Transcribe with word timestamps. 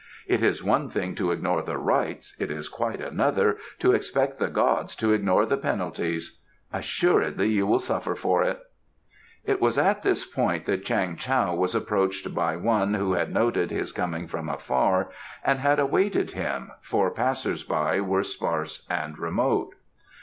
'It 0.27 0.41
is 0.41 0.63
one 0.63 0.89
thing 0.89 1.13
to 1.13 1.29
ignore 1.29 1.61
the 1.61 1.77
Rites: 1.77 2.35
it 2.39 2.49
is 2.49 2.67
quite 2.67 2.99
another 2.99 3.59
to 3.77 3.91
expect 3.93 4.39
the 4.39 4.47
gods 4.47 4.95
to 4.95 5.13
ignore 5.13 5.45
the 5.45 5.57
Penalties.' 5.57 6.39
Assuredly 6.73 7.49
you 7.49 7.67
will 7.67 7.77
suffer 7.77 8.15
for 8.15 8.41
it." 8.41 8.59
It 9.45 9.61
was 9.61 9.77
at 9.77 10.01
this 10.01 10.25
point 10.25 10.65
that 10.65 10.83
Chang 10.85 11.17
Tao 11.17 11.53
was 11.53 11.75
approached 11.75 12.33
by 12.33 12.55
one 12.55 12.95
who 12.95 13.13
had 13.13 13.31
noted 13.31 13.69
his 13.69 13.91
coming 13.91 14.25
from 14.25 14.49
afar, 14.49 15.11
and 15.45 15.59
had 15.59 15.79
awaited 15.79 16.31
him, 16.31 16.71
for 16.81 17.11
passers 17.11 17.61
by 17.63 17.99
were 18.01 18.23
sparse 18.23 18.87
and 18.89 19.19
remote. 19.19 19.75